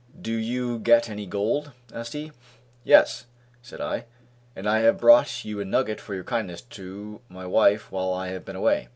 [0.19, 2.31] "Did you get any gold?" asked he.
[2.83, 3.27] "Yes!"
[3.61, 4.05] said I,
[4.55, 8.29] "and I have brought you a nugget for your kindness to my wife while I
[8.29, 8.89] have been away."